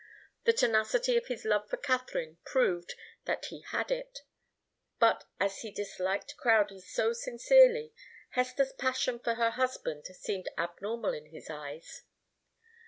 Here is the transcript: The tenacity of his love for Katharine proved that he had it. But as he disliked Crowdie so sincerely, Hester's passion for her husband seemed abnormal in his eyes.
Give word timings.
The 0.45 0.53
tenacity 0.53 1.15
of 1.15 1.27
his 1.27 1.45
love 1.45 1.69
for 1.69 1.77
Katharine 1.77 2.39
proved 2.43 2.95
that 3.25 3.45
he 3.51 3.61
had 3.61 3.91
it. 3.91 4.21
But 4.97 5.25
as 5.39 5.59
he 5.59 5.69
disliked 5.69 6.37
Crowdie 6.37 6.81
so 6.81 7.13
sincerely, 7.13 7.93
Hester's 8.31 8.73
passion 8.73 9.19
for 9.19 9.35
her 9.35 9.51
husband 9.51 10.07
seemed 10.07 10.49
abnormal 10.57 11.13
in 11.13 11.27
his 11.27 11.51
eyes. 11.51 12.01